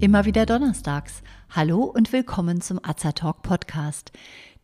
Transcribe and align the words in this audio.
Immer 0.00 0.24
wieder 0.24 0.46
donnerstags. 0.46 1.22
Hallo 1.50 1.84
und 1.84 2.10
willkommen 2.14 2.62
zum 2.62 2.80
Azertalk 2.82 3.42
Podcast. 3.42 4.12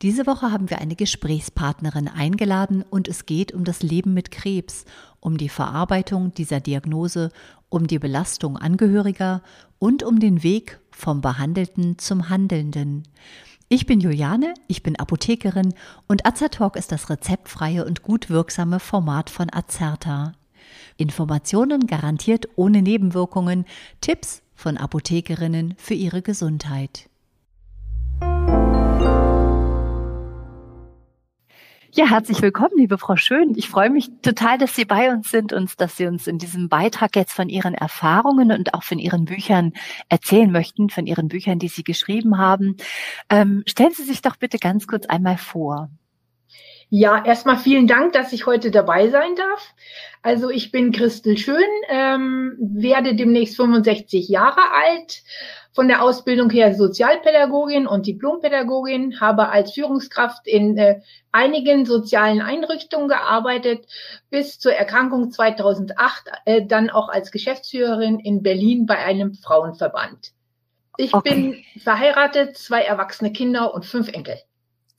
Diese 0.01 0.27
Woche 0.27 0.51
haben 0.51 0.71
wir 0.71 0.79
eine 0.79 0.97
Gesprächspartnerin 0.97 2.09
eingeladen 2.09 2.83
und 2.89 3.07
es 3.07 3.27
geht 3.27 3.53
um 3.53 3.63
das 3.63 3.83
Leben 3.83 4.15
mit 4.15 4.31
Krebs, 4.31 4.87
um 5.21 5.37
die 5.37 5.51
Verarbeitung 5.51 6.33
dieser 6.33 6.61
Diagnose, 6.61 7.33
um 7.69 7.87
die 7.87 7.99
Belastung 7.99 8.57
Angehöriger 8.57 9.43
und 9.79 10.03
um 10.03 10.21
den 10.21 10.43
Weg 10.43 10.81
vom 10.91 11.21
Behandelten 11.21 11.99
zum 11.99 12.31
Handelnden. 12.31 13.03
Ich 13.69 13.85
bin 13.85 14.01
Juliane, 14.01 14.55
ich 14.69 14.83
bin 14.83 14.99
Apothekerin 14.99 15.75
und 16.09 16.25
Azertalk 16.25 16.77
ist 16.77 16.93
das 16.93 17.11
rezeptfreie 17.11 17.85
und 17.85 18.03
gut 18.03 18.31
wirksame 18.31 18.81
Format 18.81 19.29
von 19.29 19.53
Azerta. 19.53 20.33
Informationen 20.97 21.87
garantiert 21.87 22.49
ohne 22.57 22.81
Nebenwirkungen, 22.81 23.67
Tipps 24.01 24.41
von 24.57 24.77
Apothekerinnen 24.77 25.75
für 25.79 25.95
ihre 25.95 26.23
Gesundheit. 26.23 27.09
Ja, 31.97 32.11
herzlich 32.11 32.43
willkommen, 32.43 32.73
liebe 32.77 32.99
Frau 32.99 33.17
Schön. 33.17 33.55
Ich 33.57 33.71
freue 33.71 33.89
mich 33.89 34.11
total, 34.21 34.59
dass 34.59 34.75
Sie 34.75 34.85
bei 34.85 35.11
uns 35.11 35.31
sind 35.31 35.55
und 35.55 35.81
dass 35.81 35.97
Sie 35.97 36.05
uns 36.05 36.27
in 36.27 36.37
diesem 36.37 36.69
Beitrag 36.69 37.17
jetzt 37.17 37.33
von 37.33 37.49
Ihren 37.49 37.73
Erfahrungen 37.73 38.53
und 38.53 38.75
auch 38.75 38.83
von 38.83 38.99
Ihren 38.99 39.25
Büchern 39.25 39.73
erzählen 40.11 40.53
möchten, 40.53 40.91
von 40.91 41.07
Ihren 41.07 41.29
Büchern, 41.29 41.59
die 41.59 41.69
Sie 41.69 41.85
geschrieben 41.85 42.37
haben. 42.37 42.77
Ähm, 43.31 43.63
stellen 43.67 43.93
Sie 43.95 44.05
sich 44.05 44.21
doch 44.21 44.37
bitte 44.37 44.59
ganz 44.59 44.87
kurz 44.87 45.07
einmal 45.07 45.39
vor. 45.39 45.89
Ja, 46.89 47.25
erstmal 47.25 47.57
vielen 47.57 47.89
Dank, 47.89 48.13
dass 48.13 48.33
ich 48.33 48.47
heute 48.47 48.71
dabei 48.71 49.09
sein 49.09 49.35
darf. 49.35 49.75
Also 50.23 50.51
ich 50.51 50.71
bin 50.71 50.93
Christel 50.93 51.37
Schön, 51.37 51.65
ähm, 51.89 52.57
werde 52.59 53.15
demnächst 53.15 53.57
65 53.57 54.29
Jahre 54.29 54.61
alt, 54.73 55.23
von 55.77 55.89
der 55.89 56.03
Ausbildung 56.03 56.49
her 56.49 56.75
Sozialpädagogin 56.75 57.87
und 57.87 58.07
Diplompädagogin, 58.07 59.21
habe 59.21 59.51
als 59.51 59.73
Führungskraft 59.73 60.47
in 60.47 60.79
äh, 60.79 61.01
einigen 61.33 61.85
sozialen 61.85 62.41
Einrichtungen 62.41 63.09
gearbeitet, 63.09 63.87
bis 64.31 64.59
zur 64.59 64.73
Erkrankung 64.73 65.31
2008, 65.31 66.31
äh, 66.47 66.65
dann 66.65 66.89
auch 66.89 67.11
als 67.11 67.31
Geschäftsführerin 67.31 68.21
in 68.21 68.43
Berlin 68.43 68.87
bei 68.87 68.97
einem 68.97 69.35
Frauenverband. 69.35 70.33
Ich 70.97 71.13
okay. 71.13 71.35
bin 71.35 71.65
verheiratet, 71.83 72.57
zwei 72.57 72.81
erwachsene 72.81 73.33
Kinder 73.33 73.75
und 73.75 73.85
fünf 73.85 74.09
Enkel. 74.09 74.39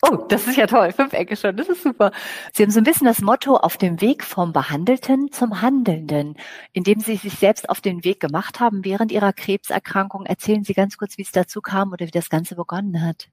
Oh, 0.04 0.18
das 0.30 0.48
ist 0.48 0.58
ja 0.58 0.68
toll. 0.68 0.92
Fünf 0.92 1.14
Ecke 1.14 1.36
schon. 1.36 1.58
Das 1.58 1.70
ist 1.70 1.82
super. 1.82 2.12
Sie 2.54 2.62
haben 2.62 2.70
so 2.70 2.80
ein 2.80 2.84
bisschen 2.84 3.08
das 3.08 3.22
Motto 3.22 3.56
auf 3.56 3.78
dem 3.78 4.00
Weg 4.00 4.24
vom 4.24 4.54
Behandelten 4.54 5.32
zum 5.32 5.62
Handelnden, 5.62 6.36
indem 6.72 7.00
Sie 7.00 7.16
sich 7.16 7.34
selbst 7.34 7.68
auf 7.70 7.82
den 7.82 8.04
Weg 8.04 8.20
gemacht 8.20 8.60
haben 8.60 8.86
während 8.86 9.12
Ihrer 9.12 9.34
Krebserkrankung. 9.34 10.26
Erzählen 10.28 10.64
Sie 10.64 10.74
ganz 10.74 10.98
kurz, 10.98 11.18
wie 11.18 11.24
es 11.24 11.32
dazu 11.32 11.62
kam 11.62 11.94
oder 11.94 12.06
wie 12.06 12.12
das 12.12 12.30
Ganze 12.30 12.56
begonnen 12.56 13.04
hat. 13.04 13.30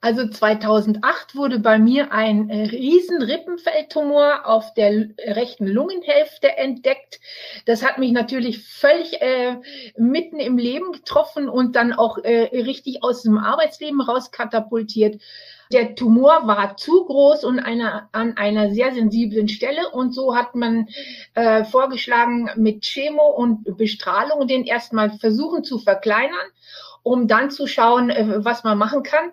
Also 0.00 0.28
2008 0.28 1.34
wurde 1.34 1.58
bei 1.58 1.78
mir 1.78 2.12
ein 2.12 2.50
äh, 2.50 2.64
riesen 2.64 3.22
Rippenfeldtumor 3.22 4.46
auf 4.46 4.74
der 4.74 5.08
rechten 5.18 5.66
Lungenhälfte 5.66 6.56
entdeckt. 6.56 7.20
Das 7.64 7.82
hat 7.82 7.98
mich 7.98 8.12
natürlich 8.12 8.64
völlig 8.64 9.20
äh, 9.22 9.56
mitten 9.96 10.40
im 10.40 10.58
Leben 10.58 10.92
getroffen 10.92 11.48
und 11.48 11.76
dann 11.76 11.92
auch 11.92 12.18
äh, 12.18 12.50
richtig 12.52 13.02
aus 13.02 13.22
dem 13.22 13.38
Arbeitsleben 13.38 14.00
rauskatapultiert. 14.00 15.22
Der 15.72 15.94
Tumor 15.94 16.46
war 16.46 16.76
zu 16.76 17.04
groß 17.04 17.44
und 17.44 17.58
eine, 17.58 18.08
an 18.12 18.36
einer 18.36 18.72
sehr 18.72 18.92
sensiblen 18.92 19.48
Stelle 19.48 19.90
und 19.90 20.12
so 20.14 20.36
hat 20.36 20.54
man 20.54 20.88
äh, 21.34 21.64
vorgeschlagen, 21.64 22.50
mit 22.56 22.82
Chemo 22.82 23.26
und 23.30 23.76
Bestrahlung 23.76 24.46
den 24.46 24.64
erstmal 24.64 25.10
versuchen 25.18 25.64
zu 25.64 25.78
verkleinern, 25.78 26.46
um 27.02 27.28
dann 27.28 27.50
zu 27.50 27.66
schauen, 27.66 28.10
äh, 28.10 28.44
was 28.44 28.64
man 28.64 28.78
machen 28.78 29.02
kann. 29.02 29.30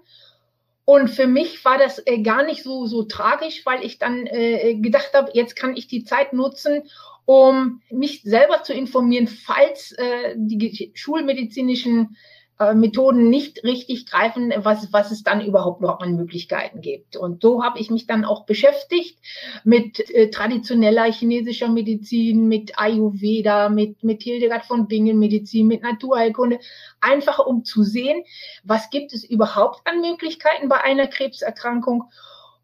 Und 0.86 1.10
für 1.10 1.28
mich 1.28 1.64
war 1.64 1.78
das 1.78 2.02
äh, 2.06 2.22
gar 2.22 2.44
nicht 2.44 2.64
so, 2.64 2.86
so 2.86 3.04
tragisch, 3.04 3.66
weil 3.66 3.84
ich 3.84 4.00
dann 4.00 4.26
äh, 4.26 4.76
gedacht 4.76 5.12
habe, 5.14 5.32
jetzt 5.34 5.56
kann 5.56 5.76
ich 5.76 5.88
die 5.88 6.04
Zeit 6.04 6.34
nutzen, 6.34 6.84
um 7.26 7.82
mich 7.90 8.24
selber 8.24 8.64
zu 8.64 8.74
informieren, 8.74 9.28
falls 9.28 9.92
äh, 9.94 10.34
die 10.36 10.92
schulmedizinischen 10.96 12.18
äh, 12.62 12.76
Methoden 12.76 13.30
nicht 13.30 13.64
richtig 13.64 14.06
greifen, 14.06 14.54
was, 14.56 14.94
was 14.94 15.10
es 15.10 15.24
dann 15.24 15.42
überhaupt 15.42 15.82
noch 15.82 16.00
an 16.00 16.16
Möglichkeiten 16.16 16.82
gibt. 16.82 17.18
Und 17.18 17.42
so 17.42 17.64
habe 17.64 17.80
ich 17.80 17.90
mich 17.90 18.06
dann 18.06 18.24
auch 18.24 18.46
beschäftigt 18.46 19.18
mit 19.64 20.00
äh, 20.12 20.30
traditioneller 20.30 21.12
chinesischer 21.12 21.70
Medizin, 21.70 22.48
mit 22.48 22.78
Ayurveda, 22.78 23.70
mit, 23.70 24.04
mit 24.04 24.22
Hildegard 24.22 24.66
von 24.66 24.88
Bingen 24.88 25.18
Medizin, 25.18 25.66
mit 25.66 25.82
Naturheilkunde, 25.82 26.60
einfach 27.00 27.40
um 27.40 27.66
zu 27.66 27.82
sehen, 27.82 28.24
was 28.64 28.92
gibt 28.92 29.12
es 29.14 29.24
überhaupt 29.24 29.82
an 29.88 30.00
Möglichkeiten 30.02 30.70
bei 30.70 30.82
einer 30.82 31.08
Krebserkrankung. 31.08 32.04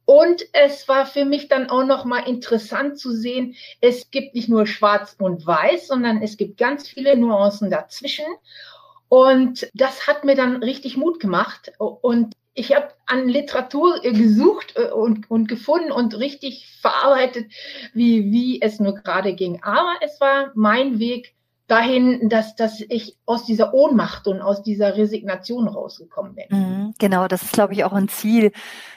Und 0.06 0.46
es 0.54 0.88
war 0.88 1.08
für 1.08 1.26
mich 1.26 1.48
dann 1.48 1.72
auch 1.72 1.84
noch 1.84 2.06
mal 2.06 2.20
interessant 2.20 3.00
zu 3.00 3.12
sehen, 3.12 3.56
es 3.82 4.12
gibt 4.12 4.36
nicht 4.36 4.48
nur 4.48 4.68
schwarz 4.68 5.16
und 5.20 5.46
weiß, 5.46 5.88
sondern 5.88 6.22
es 6.22 6.38
gibt 6.38 6.58
ganz 6.58 6.88
viele 6.88 7.18
Nuancen 7.18 7.72
dazwischen. 7.72 8.26
Und 9.10 9.70
das 9.74 10.08
hat 10.08 10.26
mir 10.26 10.36
dann 10.36 10.64
richtig 10.64 10.98
Mut 10.98 11.20
gemacht. 11.20 11.72
Und 11.78 12.34
ich 12.54 12.76
habe 12.76 12.90
an 13.06 13.30
Literatur 13.30 14.02
gesucht 14.02 14.74
äh, 14.76 14.90
und, 14.90 15.30
und 15.30 15.48
gefunden 15.48 15.92
und 15.92 16.18
richtig 16.18 16.68
verarbeitet, 16.82 17.52
wie, 17.94 18.32
wie 18.32 18.62
es 18.62 18.80
nur 18.80 18.96
gerade 18.96 19.34
ging. 19.34 19.62
Aber 19.64 19.96
es 20.02 20.20
war 20.20 20.52
mein 20.56 21.00
Weg, 21.00 21.36
dahin, 21.68 22.30
dass, 22.30 22.56
dass 22.56 22.80
ich 22.80 23.18
aus 23.26 23.46
dieser 23.46 23.74
Ohnmacht 23.74 24.28
und 24.28 24.42
aus 24.42 24.64
dieser 24.64 24.96
Resignation 24.96 25.68
rausgekommen 25.68 26.34
bin. 26.36 26.46
Mhm, 26.50 26.94
genau, 26.98 27.28
das 27.28 27.44
ist, 27.44 27.52
glaube 27.52 27.74
ich, 27.74 27.84
auch 27.84 27.92
ein 27.92 28.08
Ziel 28.08 28.54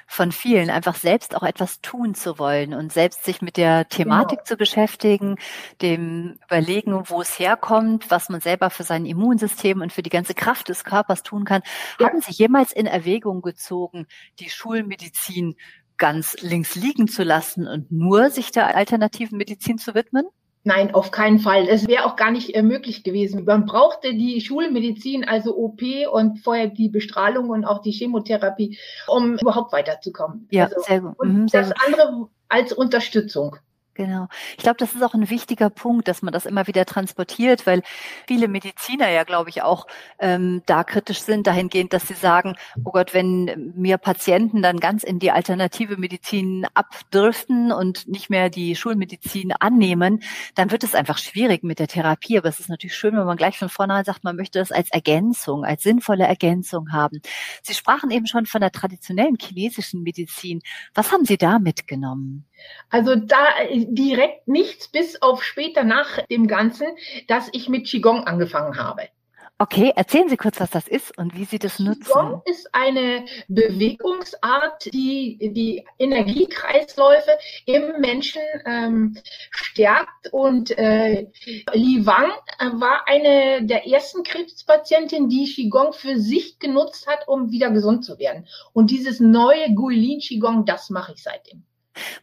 von 0.06 0.30
vielen, 0.30 0.70
einfach 0.70 0.94
selbst 0.94 1.36
auch 1.36 1.42
etwas 1.42 1.80
tun 1.80 2.14
zu 2.14 2.38
wollen 2.38 2.72
und 2.72 2.92
selbst 2.92 3.24
sich 3.24 3.42
mit 3.42 3.56
der 3.56 3.88
Thematik 3.88 4.38
genau. 4.38 4.46
zu 4.46 4.56
beschäftigen, 4.56 5.36
dem 5.82 6.38
überlegen, 6.46 7.02
wo 7.08 7.20
es 7.20 7.38
herkommt, 7.38 8.10
was 8.10 8.28
man 8.28 8.40
selber 8.40 8.70
für 8.70 8.84
sein 8.84 9.04
Immunsystem 9.04 9.80
und 9.80 9.92
für 9.92 10.02
die 10.02 10.10
ganze 10.10 10.34
Kraft 10.34 10.68
des 10.68 10.84
Körpers 10.84 11.24
tun 11.24 11.44
kann. 11.44 11.62
Ja. 11.98 12.06
Haben 12.06 12.20
Sie 12.20 12.32
jemals 12.32 12.72
in 12.72 12.86
Erwägung 12.86 13.42
gezogen, 13.42 14.06
die 14.38 14.48
Schulmedizin 14.48 15.56
ganz 15.96 16.36
links 16.40 16.76
liegen 16.76 17.08
zu 17.08 17.24
lassen 17.24 17.66
und 17.68 17.92
nur 17.92 18.30
sich 18.30 18.52
der 18.52 18.74
alternativen 18.74 19.36
Medizin 19.36 19.76
zu 19.76 19.94
widmen? 19.94 20.26
Nein, 20.62 20.94
auf 20.94 21.10
keinen 21.10 21.38
Fall. 21.38 21.68
Es 21.68 21.88
wäre 21.88 22.04
auch 22.04 22.16
gar 22.16 22.30
nicht 22.30 22.54
äh, 22.54 22.62
möglich 22.62 23.02
gewesen. 23.02 23.44
Man 23.44 23.64
brauchte 23.64 24.14
die 24.14 24.40
Schulmedizin, 24.42 25.26
also 25.26 25.56
OP 25.56 25.80
und 26.12 26.38
vorher 26.40 26.66
die 26.66 26.90
Bestrahlung 26.90 27.48
und 27.48 27.64
auch 27.64 27.80
die 27.80 27.92
Chemotherapie, 27.92 28.78
um 29.06 29.38
überhaupt 29.38 29.72
weiterzukommen. 29.72 30.46
Ja, 30.50 30.64
also, 30.64 30.80
sehr 30.80 31.00
gut. 31.00 31.18
Und 31.18 31.32
mhm, 31.32 31.48
sehr 31.48 31.62
das 31.62 31.70
gut. 31.70 31.82
andere 31.86 32.28
als 32.48 32.72
Unterstützung. 32.74 33.56
Genau. 34.00 34.28
Ich 34.52 34.62
glaube, 34.62 34.78
das 34.78 34.94
ist 34.94 35.02
auch 35.02 35.12
ein 35.12 35.28
wichtiger 35.28 35.68
Punkt, 35.68 36.08
dass 36.08 36.22
man 36.22 36.32
das 36.32 36.46
immer 36.46 36.66
wieder 36.66 36.86
transportiert, 36.86 37.66
weil 37.66 37.82
viele 38.26 38.48
Mediziner 38.48 39.10
ja, 39.10 39.24
glaube 39.24 39.50
ich, 39.50 39.60
auch 39.60 39.86
ähm, 40.18 40.62
da 40.64 40.84
kritisch 40.84 41.20
sind, 41.20 41.46
dahingehend, 41.46 41.92
dass 41.92 42.08
sie 42.08 42.14
sagen, 42.14 42.56
oh 42.82 42.92
Gott, 42.92 43.12
wenn 43.12 43.74
mir 43.76 43.98
Patienten 43.98 44.62
dann 44.62 44.80
ganz 44.80 45.04
in 45.04 45.18
die 45.18 45.32
alternative 45.32 45.98
Medizin 45.98 46.66
abdriften 46.72 47.72
und 47.72 48.08
nicht 48.08 48.30
mehr 48.30 48.48
die 48.48 48.74
Schulmedizin 48.74 49.52
annehmen, 49.52 50.22
dann 50.54 50.70
wird 50.70 50.82
es 50.82 50.94
einfach 50.94 51.18
schwierig 51.18 51.62
mit 51.62 51.78
der 51.78 51.88
Therapie. 51.88 52.38
Aber 52.38 52.48
es 52.48 52.58
ist 52.58 52.70
natürlich 52.70 52.96
schön, 52.96 53.14
wenn 53.18 53.26
man 53.26 53.36
gleich 53.36 53.58
von 53.58 53.68
vornherein 53.68 54.06
sagt, 54.06 54.24
man 54.24 54.36
möchte 54.36 54.60
das 54.60 54.72
als 54.72 54.90
Ergänzung, 54.90 55.62
als 55.66 55.82
sinnvolle 55.82 56.24
Ergänzung 56.24 56.90
haben. 56.90 57.20
Sie 57.62 57.74
sprachen 57.74 58.10
eben 58.10 58.26
schon 58.26 58.46
von 58.46 58.62
der 58.62 58.72
traditionellen 58.72 59.36
chinesischen 59.38 60.02
Medizin. 60.02 60.62
Was 60.94 61.12
haben 61.12 61.26
Sie 61.26 61.36
da 61.36 61.58
mitgenommen? 61.58 62.46
Also 62.88 63.14
da 63.14 63.44
direkt 63.90 64.48
nichts 64.48 64.88
bis 64.88 65.20
auf 65.20 65.42
später 65.42 65.84
nach 65.84 66.24
dem 66.26 66.46
Ganzen, 66.46 66.86
dass 67.28 67.48
ich 67.52 67.68
mit 67.68 67.86
Qigong 67.86 68.24
angefangen 68.24 68.78
habe. 68.78 69.08
Okay, 69.62 69.92
erzählen 69.94 70.26
Sie 70.30 70.38
kurz, 70.38 70.58
was 70.58 70.70
das 70.70 70.88
ist 70.88 71.18
und 71.18 71.36
wie 71.36 71.44
Sie 71.44 71.58
das 71.58 71.78
nutzen. 71.78 72.04
Qigong 72.04 72.42
ist 72.46 72.74
eine 72.74 73.26
Bewegungsart, 73.48 74.86
die 74.86 75.36
die 75.52 75.84
Energiekreisläufe 75.98 77.36
im 77.66 78.00
Menschen 78.00 78.40
ähm, 78.64 79.18
stärkt. 79.50 80.32
Und 80.32 80.70
äh, 80.78 81.26
Li 81.74 82.06
Wang 82.06 82.30
war 82.80 83.06
eine 83.06 83.66
der 83.66 83.86
ersten 83.86 84.22
Krebspatientinnen, 84.22 85.28
die 85.28 85.44
Qigong 85.44 85.92
für 85.92 86.18
sich 86.18 86.58
genutzt 86.58 87.06
hat, 87.06 87.28
um 87.28 87.50
wieder 87.50 87.70
gesund 87.70 88.02
zu 88.06 88.18
werden. 88.18 88.46
Und 88.72 88.90
dieses 88.90 89.20
neue 89.20 89.74
Guilin 89.74 90.20
Qigong, 90.20 90.64
das 90.64 90.88
mache 90.88 91.12
ich 91.12 91.22
seitdem. 91.22 91.64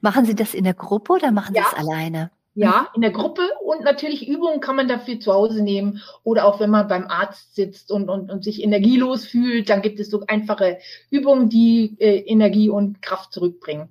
Machen 0.01 0.25
Sie 0.25 0.35
das 0.35 0.53
in 0.53 0.63
der 0.63 0.73
Gruppe 0.73 1.13
oder 1.13 1.31
machen 1.31 1.55
ja. 1.55 1.63
Sie 1.63 1.75
es 1.75 1.87
alleine? 1.87 2.31
Ja, 2.59 2.87
in 2.95 3.01
der 3.01 3.11
Gruppe 3.11 3.43
und 3.63 3.83
natürlich 3.83 4.27
Übungen 4.27 4.61
kann 4.61 4.75
man 4.75 4.87
dafür 4.87 5.19
zu 5.19 5.31
Hause 5.31 5.61
nehmen 5.61 6.01
oder 6.23 6.45
auch 6.45 6.59
wenn 6.59 6.71
man 6.71 6.87
beim 6.87 7.05
Arzt 7.05 7.53
sitzt 7.53 7.91
und, 7.91 8.09
und, 8.09 8.31
und 8.31 8.43
sich 8.43 8.63
energielos 8.63 9.27
fühlt, 9.27 9.69
dann 9.69 9.83
gibt 9.83 9.99
es 9.99 10.09
so 10.09 10.23
einfache 10.27 10.79
Übungen, 11.11 11.49
die 11.49 11.95
äh, 11.99 12.17
Energie 12.21 12.69
und 12.69 13.03
Kraft 13.03 13.31
zurückbringen. 13.31 13.89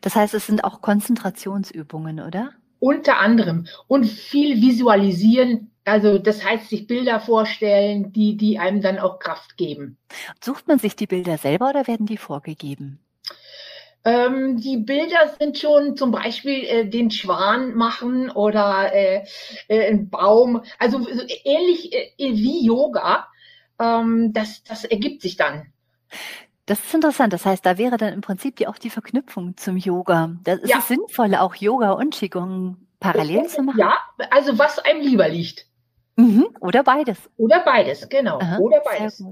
Das 0.00 0.16
heißt, 0.16 0.32
es 0.32 0.46
sind 0.46 0.64
auch 0.64 0.80
Konzentrationsübungen, 0.80 2.20
oder? 2.20 2.52
Unter 2.78 3.18
anderem 3.18 3.66
und 3.86 4.06
viel 4.06 4.62
visualisieren 4.62 5.70
Also 5.84 6.18
das 6.18 6.42
heißt, 6.42 6.70
sich 6.70 6.86
Bilder 6.86 7.20
vorstellen, 7.20 8.12
die, 8.12 8.38
die 8.38 8.58
einem 8.58 8.80
dann 8.80 8.98
auch 8.98 9.18
Kraft 9.18 9.58
geben. 9.58 9.98
Sucht 10.42 10.68
man 10.68 10.78
sich 10.78 10.96
die 10.96 11.06
Bilder 11.06 11.36
selber 11.36 11.68
oder 11.68 11.86
werden 11.86 12.06
die 12.06 12.16
vorgegeben? 12.16 12.98
Ähm, 14.04 14.56
die 14.56 14.78
Bilder 14.78 15.34
sind 15.38 15.58
schon 15.58 15.96
zum 15.96 16.10
Beispiel 16.10 16.64
äh, 16.64 16.88
den 16.88 17.10
Schwan 17.10 17.74
machen 17.74 18.30
oder 18.30 18.92
äh, 18.94 19.24
äh, 19.68 19.88
ein 19.90 20.08
Baum, 20.08 20.62
also 20.78 21.00
so 21.00 21.22
ähnlich 21.44 21.92
äh, 21.92 22.10
wie 22.18 22.64
Yoga. 22.64 23.28
Ähm, 23.78 24.32
das, 24.32 24.62
das 24.64 24.84
ergibt 24.84 25.20
sich 25.20 25.36
dann. 25.36 25.72
Das 26.64 26.80
ist 26.80 26.94
interessant. 26.94 27.32
Das 27.32 27.44
heißt, 27.44 27.66
da 27.66 27.76
wäre 27.76 27.96
dann 27.96 28.14
im 28.14 28.20
Prinzip 28.20 28.56
die, 28.56 28.68
auch 28.68 28.78
die 28.78 28.90
Verknüpfung 28.90 29.56
zum 29.56 29.76
Yoga. 29.76 30.36
Das 30.44 30.60
ist 30.60 30.70
ja. 30.70 30.80
sinnvoll, 30.80 31.34
auch 31.34 31.54
Yoga 31.56 31.92
und 31.92 32.14
Qigong 32.14 32.76
parallel 33.00 33.46
zu 33.48 33.62
machen? 33.62 33.80
Ja, 33.80 33.98
also 34.30 34.58
was 34.58 34.78
einem 34.78 35.00
lieber 35.00 35.28
liegt. 35.28 35.66
Mhm. 36.16 36.48
Oder 36.60 36.84
beides. 36.84 37.30
Oder 37.36 37.64
beides, 37.64 38.08
genau. 38.08 38.38
Aha, 38.38 38.58
Oder 38.58 38.80
beides. 38.84 39.24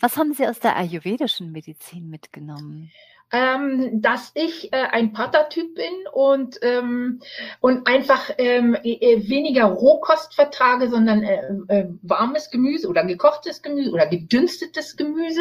Was 0.00 0.16
haben 0.16 0.32
Sie 0.32 0.48
aus 0.48 0.60
der 0.60 0.76
ayurvedischen 0.76 1.52
Medizin 1.52 2.08
mitgenommen? 2.08 2.90
Ähm, 3.32 4.02
dass 4.02 4.30
ich 4.34 4.72
äh, 4.72 4.76
ein 4.76 5.12
Patertyp 5.12 5.74
bin 5.74 5.92
und, 6.12 6.58
ähm, 6.62 7.20
und 7.60 7.86
einfach 7.86 8.30
ähm, 8.36 8.76
äh, 8.82 9.28
weniger 9.28 9.64
Rohkost 9.64 10.34
vertrage, 10.34 10.88
sondern 10.88 11.22
äh, 11.22 11.40
äh, 11.68 11.88
warmes 12.02 12.50
Gemüse 12.50 12.88
oder 12.88 13.04
gekochtes 13.04 13.62
Gemüse 13.62 13.90
oder 13.90 14.06
gedünstetes 14.06 14.96
Gemüse 14.96 15.40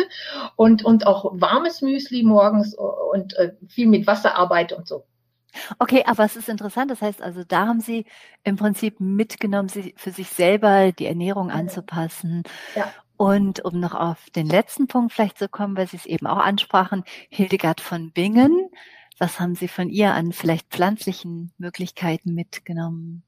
und, 0.55 0.85
und 0.85 1.05
auch 1.05 1.31
warmes 1.33 1.81
Müsli 1.81 2.23
morgens 2.23 2.75
und 2.75 3.35
äh, 3.37 3.51
viel 3.67 3.87
mit 3.87 4.07
Wasser 4.07 4.35
arbeite 4.35 4.77
und 4.77 4.87
so. 4.87 5.03
Okay, 5.79 6.03
aber 6.05 6.23
es 6.23 6.37
ist 6.37 6.47
interessant. 6.47 6.91
Das 6.91 7.01
heißt 7.01 7.21
also, 7.21 7.43
da 7.43 7.67
haben 7.67 7.81
Sie 7.81 8.05
im 8.43 8.55
Prinzip 8.55 8.99
mitgenommen, 8.99 9.67
sie 9.67 9.93
für 9.97 10.11
sich 10.11 10.29
selber 10.29 10.93
die 10.93 11.05
Ernährung 11.05 11.51
anzupassen. 11.51 12.43
Ja. 12.75 12.91
Und 13.21 13.63
um 13.63 13.79
noch 13.79 13.93
auf 13.93 14.31
den 14.31 14.47
letzten 14.47 14.87
Punkt 14.87 15.13
vielleicht 15.13 15.37
zu 15.37 15.47
kommen, 15.47 15.77
weil 15.77 15.85
Sie 15.85 15.95
es 15.95 16.07
eben 16.07 16.25
auch 16.25 16.39
ansprachen, 16.39 17.03
Hildegard 17.29 17.79
von 17.79 18.11
Bingen, 18.11 18.71
was 19.19 19.39
haben 19.39 19.53
Sie 19.53 19.67
von 19.67 19.89
ihr 19.89 20.15
an 20.15 20.31
vielleicht 20.33 20.69
pflanzlichen 20.69 21.51
Möglichkeiten 21.59 22.33
mitgenommen? 22.33 23.21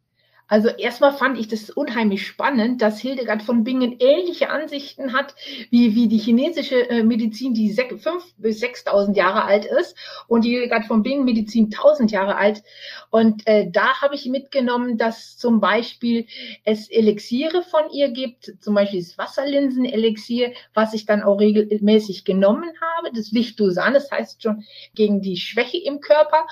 Also 0.48 0.68
erstmal 0.70 1.14
fand 1.14 1.40
ich 1.40 1.48
das 1.48 1.70
unheimlich 1.70 2.28
spannend, 2.28 2.82
dass 2.82 3.00
Hildegard 3.00 3.44
von 3.44 3.64
Bingen 3.64 3.96
ähnliche 4.00 4.50
Ansichten 4.50 5.14
hat 5.14 5.36
wie, 5.70 5.96
wie 5.96 6.08
die 6.08 6.18
chinesische 6.18 6.90
äh, 6.90 7.04
Medizin, 7.04 7.54
die 7.54 7.74
5.000 7.74 8.20
bis 8.38 8.62
6.000 8.62 9.16
Jahre 9.16 9.46
alt 9.46 9.66
ist 9.66 9.96
und 10.28 10.44
die 10.44 10.52
Hildegard 10.52 10.86
von 10.86 11.02
Bingen 11.02 11.24
Medizin 11.24 11.70
1.000 11.70 12.12
Jahre 12.12 12.36
alt. 12.36 12.62
Und 13.10 13.48
äh, 13.48 13.70
da 13.72 14.02
habe 14.02 14.16
ich 14.16 14.26
mitgenommen, 14.26 14.98
dass 14.98 15.38
zum 15.38 15.62
Beispiel 15.62 16.28
es 16.66 16.90
Elixiere 16.90 17.64
von 17.64 17.90
ihr 17.92 18.10
gibt, 18.10 18.54
zum 18.60 18.76
Beispiel 18.76 19.00
das 19.00 19.18
Wasserlinsen-Elixier, 19.18 20.54
was 20.74 20.94
ich 20.94 21.06
dann 21.06 21.24
auch 21.24 21.40
regelmäßig 21.40 22.26
genommen 22.26 22.70
habe, 22.98 23.16
das 23.16 23.32
Lichtosan, 23.32 23.94
das 23.94 24.12
heißt 24.12 24.44
schon 24.44 24.66
gegen 24.94 25.22
die 25.22 25.38
Schwäche 25.38 25.78
im 25.78 26.02
Körper. 26.02 26.46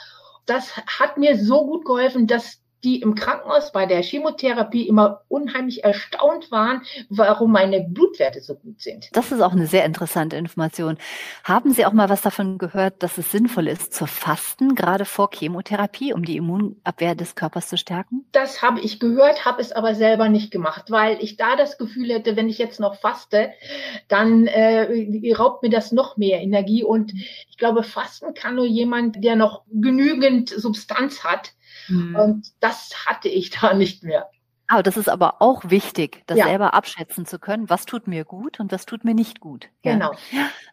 Das 0.45 0.75
hat 0.77 1.17
mir 1.17 1.37
so 1.37 1.65
gut 1.65 1.85
geholfen, 1.85 2.25
dass 2.25 2.60
die 2.83 3.01
im 3.01 3.15
Krankenhaus 3.15 3.71
bei 3.71 3.85
der 3.85 4.01
Chemotherapie 4.01 4.87
immer 4.87 5.21
unheimlich 5.27 5.83
erstaunt 5.83 6.51
waren, 6.51 6.81
warum 7.09 7.51
meine 7.51 7.81
Blutwerte 7.81 8.41
so 8.41 8.55
gut 8.55 8.81
sind. 8.81 9.09
Das 9.13 9.31
ist 9.31 9.41
auch 9.41 9.51
eine 9.51 9.67
sehr 9.67 9.85
interessante 9.85 10.35
Information. 10.35 10.97
Haben 11.43 11.73
Sie 11.73 11.85
auch 11.85 11.93
mal 11.93 12.09
was 12.09 12.21
davon 12.21 12.57
gehört, 12.57 13.03
dass 13.03 13.17
es 13.17 13.31
sinnvoll 13.31 13.67
ist 13.67 13.93
zu 13.93 14.07
fasten, 14.07 14.75
gerade 14.75 15.05
vor 15.05 15.29
Chemotherapie, 15.31 16.13
um 16.13 16.25
die 16.25 16.37
Immunabwehr 16.37 17.15
des 17.15 17.35
Körpers 17.35 17.69
zu 17.69 17.77
stärken? 17.77 18.25
Das 18.31 18.61
habe 18.61 18.79
ich 18.79 18.99
gehört, 18.99 19.45
habe 19.45 19.61
es 19.61 19.71
aber 19.71 19.95
selber 19.95 20.29
nicht 20.29 20.51
gemacht, 20.51 20.89
weil 20.89 21.17
ich 21.21 21.37
da 21.37 21.55
das 21.55 21.77
Gefühl 21.77 22.09
hätte, 22.09 22.35
wenn 22.35 22.49
ich 22.49 22.57
jetzt 22.57 22.79
noch 22.79 22.95
faste, 22.95 23.51
dann 24.07 24.47
äh, 24.47 25.33
raubt 25.33 25.63
mir 25.63 25.69
das 25.69 25.91
noch 25.91 26.17
mehr 26.17 26.41
Energie. 26.41 26.83
Und 26.83 27.13
ich 27.13 27.57
glaube, 27.57 27.83
Fasten 27.83 28.33
kann 28.33 28.55
nur 28.55 28.65
jemand, 28.65 29.23
der 29.23 29.35
noch 29.35 29.63
genügend 29.71 30.49
Substanz 30.49 31.23
hat, 31.23 31.53
Mhm. 31.87 32.15
Und 32.15 32.47
das 32.59 33.05
hatte 33.05 33.29
ich 33.29 33.49
da 33.49 33.73
nicht 33.73 34.03
mehr. 34.03 34.29
Ah, 34.73 34.81
das 34.83 34.95
ist 34.95 35.09
aber 35.09 35.41
auch 35.41 35.69
wichtig, 35.69 36.23
das 36.27 36.37
ja. 36.37 36.45
selber 36.45 36.73
abschätzen 36.73 37.25
zu 37.25 37.39
können, 37.39 37.69
was 37.69 37.85
tut 37.85 38.07
mir 38.07 38.23
gut 38.23 38.61
und 38.61 38.71
was 38.71 38.85
tut 38.85 39.03
mir 39.03 39.13
nicht 39.13 39.41
gut. 39.41 39.67
Ja. 39.83 39.95
Genau. 39.95 40.11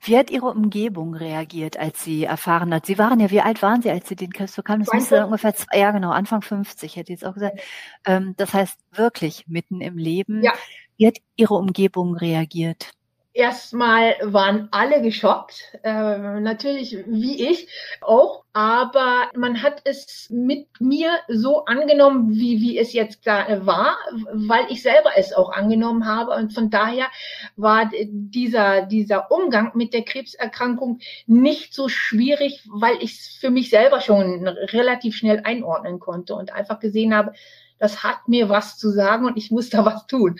Wie 0.02 0.16
hat 0.16 0.30
Ihre 0.30 0.46
Umgebung 0.46 1.14
reagiert, 1.14 1.76
als 1.76 2.04
Sie 2.04 2.22
erfahren 2.22 2.72
hat? 2.72 2.86
Sie 2.86 2.96
waren 2.96 3.18
ja, 3.18 3.32
wie 3.32 3.40
alt 3.40 3.60
waren 3.60 3.82
Sie, 3.82 3.90
als 3.90 4.08
Sie 4.08 4.14
den 4.14 4.32
Krebs 4.32 4.54
bekamen? 4.54 4.84
Das 4.84 4.94
müsste 4.94 5.24
ungefähr, 5.24 5.52
zwei, 5.56 5.80
ja 5.80 5.90
genau, 5.90 6.12
Anfang 6.12 6.42
50, 6.42 6.94
hätte 6.94 7.12
ich 7.12 7.20
jetzt 7.20 7.28
auch 7.28 7.34
gesagt. 7.34 7.60
Ähm, 8.04 8.34
das 8.36 8.54
heißt 8.54 8.78
wirklich 8.92 9.48
mitten 9.48 9.80
im 9.80 9.98
Leben. 9.98 10.44
Ja. 10.44 10.52
Wie 10.96 11.08
hat 11.08 11.16
Ihre 11.34 11.54
Umgebung 11.54 12.14
reagiert? 12.14 12.92
Erstmal 13.38 14.16
waren 14.20 14.66
alle 14.72 15.00
geschockt, 15.00 15.62
äh, 15.84 16.40
natürlich 16.40 16.98
wie 17.06 17.48
ich 17.48 17.68
auch, 18.00 18.42
aber 18.52 19.30
man 19.36 19.62
hat 19.62 19.80
es 19.84 20.26
mit 20.28 20.66
mir 20.80 21.12
so 21.28 21.64
angenommen, 21.64 22.32
wie, 22.32 22.60
wie 22.60 22.76
es 22.76 22.92
jetzt 22.92 23.28
da 23.28 23.64
war, 23.64 23.96
weil 24.32 24.66
ich 24.70 24.82
selber 24.82 25.10
es 25.14 25.32
auch 25.32 25.52
angenommen 25.52 26.04
habe. 26.04 26.32
Und 26.32 26.52
von 26.52 26.68
daher 26.68 27.06
war 27.54 27.88
dieser, 28.08 28.86
dieser 28.86 29.30
Umgang 29.30 29.70
mit 29.76 29.94
der 29.94 30.02
Krebserkrankung 30.02 30.98
nicht 31.28 31.72
so 31.72 31.88
schwierig, 31.88 32.66
weil 32.68 32.96
ich 33.00 33.20
es 33.20 33.36
für 33.40 33.50
mich 33.50 33.70
selber 33.70 34.00
schon 34.00 34.48
relativ 34.48 35.14
schnell 35.14 35.42
einordnen 35.44 36.00
konnte 36.00 36.34
und 36.34 36.52
einfach 36.52 36.80
gesehen 36.80 37.14
habe, 37.14 37.34
das 37.78 38.02
hat 38.02 38.28
mir 38.28 38.48
was 38.48 38.76
zu 38.76 38.90
sagen 38.90 39.26
und 39.26 39.36
ich 39.36 39.50
muss 39.50 39.70
da 39.70 39.84
was 39.84 40.06
tun. 40.06 40.38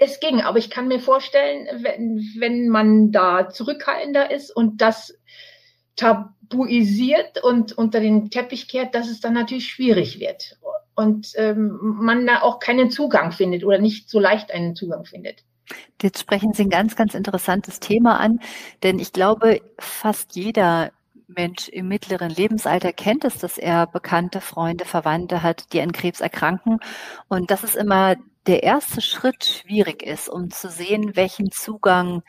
Es 0.00 0.20
ging, 0.20 0.40
aber 0.40 0.58
ich 0.58 0.70
kann 0.70 0.88
mir 0.88 1.00
vorstellen, 1.00 1.66
wenn, 1.82 2.18
wenn 2.38 2.68
man 2.68 3.12
da 3.12 3.48
zurückhaltender 3.48 4.30
ist 4.30 4.54
und 4.54 4.80
das 4.80 5.18
tabuisiert 5.96 7.42
und 7.42 7.76
unter 7.76 8.00
den 8.00 8.30
Teppich 8.30 8.68
kehrt, 8.68 8.94
dass 8.94 9.08
es 9.08 9.20
dann 9.20 9.34
natürlich 9.34 9.68
schwierig 9.68 10.20
wird 10.20 10.58
und 10.94 11.32
ähm, 11.36 11.78
man 11.80 12.26
da 12.26 12.42
auch 12.42 12.58
keinen 12.58 12.90
Zugang 12.90 13.32
findet 13.32 13.64
oder 13.64 13.78
nicht 13.78 14.08
so 14.08 14.18
leicht 14.18 14.52
einen 14.52 14.74
Zugang 14.74 15.04
findet. 15.04 15.44
Jetzt 16.00 16.20
sprechen 16.20 16.52
Sie 16.52 16.64
ein 16.64 16.70
ganz, 16.70 16.96
ganz 16.96 17.14
interessantes 17.14 17.80
Thema 17.80 18.18
an, 18.18 18.40
denn 18.82 18.98
ich 18.98 19.12
glaube, 19.12 19.60
fast 19.78 20.34
jeder 20.34 20.92
Mensch 21.34 21.68
im 21.68 21.88
mittleren 21.88 22.30
Lebensalter 22.30 22.92
kennt 22.92 23.24
es, 23.24 23.38
dass 23.38 23.58
er 23.58 23.86
bekannte 23.86 24.40
Freunde, 24.40 24.84
Verwandte 24.84 25.42
hat, 25.42 25.72
die 25.72 25.80
an 25.80 25.92
Krebs 25.92 26.20
erkranken. 26.20 26.78
Und 27.28 27.50
das 27.50 27.64
ist 27.64 27.76
immer 27.76 28.16
der 28.46 28.62
erste 28.62 29.00
Schritt 29.00 29.44
schwierig 29.44 30.02
ist, 30.02 30.28
um 30.28 30.50
zu 30.50 30.68
sehen, 30.68 31.14
welchen 31.14 31.50
Zugang 31.50 32.22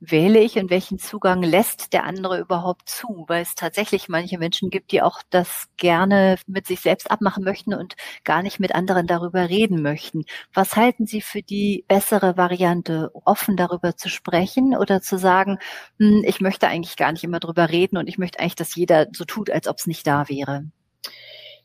wähle 0.00 0.40
ich 0.40 0.56
und 0.56 0.70
welchen 0.70 0.98
Zugang 0.98 1.42
lässt 1.42 1.92
der 1.92 2.04
andere 2.04 2.38
überhaupt 2.40 2.88
zu, 2.88 3.24
weil 3.28 3.42
es 3.42 3.54
tatsächlich 3.54 4.08
manche 4.08 4.38
Menschen 4.38 4.70
gibt, 4.70 4.92
die 4.92 5.02
auch 5.02 5.22
das 5.30 5.68
gerne 5.76 6.36
mit 6.46 6.66
sich 6.66 6.80
selbst 6.80 7.10
abmachen 7.10 7.44
möchten 7.44 7.74
und 7.74 7.94
gar 8.24 8.42
nicht 8.42 8.60
mit 8.60 8.74
anderen 8.74 9.06
darüber 9.06 9.48
reden 9.48 9.82
möchten. 9.82 10.24
Was 10.54 10.76
halten 10.76 11.06
Sie 11.06 11.20
für 11.20 11.42
die 11.42 11.84
bessere 11.88 12.36
Variante, 12.36 13.10
offen 13.14 13.56
darüber 13.56 13.96
zu 13.96 14.08
sprechen 14.08 14.74
oder 14.76 15.02
zu 15.02 15.18
sagen, 15.18 15.58
hm, 15.98 16.22
ich 16.26 16.40
möchte 16.40 16.66
eigentlich 16.68 16.96
gar 16.96 17.12
nicht 17.12 17.24
immer 17.24 17.40
darüber 17.40 17.68
reden 17.70 17.96
und 17.98 18.08
ich 18.08 18.18
möchte 18.18 18.40
eigentlich, 18.40 18.56
dass 18.56 18.74
jeder 18.74 19.06
so 19.12 19.24
tut, 19.24 19.50
als 19.50 19.68
ob 19.68 19.76
es 19.78 19.86
nicht 19.86 20.06
da 20.06 20.28
wäre? 20.28 20.64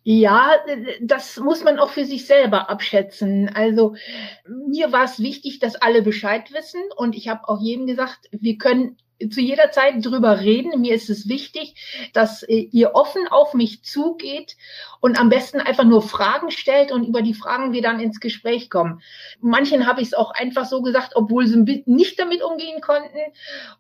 Ja, 0.08 0.52
das 1.02 1.38
muss 1.38 1.64
man 1.64 1.80
auch 1.80 1.90
für 1.90 2.06
sich 2.06 2.28
selber 2.28 2.70
abschätzen. 2.70 3.50
Also 3.52 3.96
mir 4.48 4.92
war 4.92 5.06
es 5.06 5.20
wichtig, 5.20 5.58
dass 5.58 5.76
alle 5.76 6.04
Bescheid 6.04 6.54
wissen 6.54 6.80
und 6.96 7.16
ich 7.16 7.28
habe 7.28 7.50
auch 7.50 7.60
jedem 7.60 7.88
gesagt, 7.88 8.30
wir 8.30 8.60
können 8.60 8.98
zu 9.30 9.42
jeder 9.42 9.72
Zeit 9.72 10.06
drüber 10.06 10.42
reden. 10.42 10.82
Mir 10.82 10.94
ist 10.94 11.10
es 11.10 11.30
wichtig, 11.30 11.76
dass 12.14 12.44
äh, 12.44 12.68
ihr 12.72 12.96
offen 12.96 13.28
auf 13.30 13.54
mich 13.54 13.84
zugeht 13.84 14.58
und 15.00 15.20
am 15.20 15.30
besten 15.30 15.60
einfach 15.60 15.84
nur 15.84 16.02
Fragen 16.02 16.52
stellt 16.52 16.92
und 16.92 17.06
über 17.06 17.22
die 17.22 17.34
Fragen 17.34 17.72
wir 17.72 17.82
dann 17.82 18.00
ins 18.00 18.20
Gespräch 18.20 18.70
kommen. 18.70 19.02
Manchen 19.40 19.88
habe 19.88 20.02
ich 20.02 20.08
es 20.08 20.14
auch 20.14 20.32
einfach 20.32 20.66
so 20.66 20.82
gesagt, 20.82 21.14
obwohl 21.16 21.48
sie 21.48 21.84
nicht 21.86 22.20
damit 22.20 22.44
umgehen 22.44 22.82
konnten. 22.82 23.20